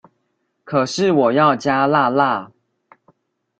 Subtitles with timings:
[0.63, 2.51] 可是我要加辣辣